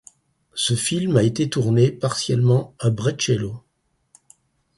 [0.55, 3.63] Ce film a été tourné, partiellement, à Brescello.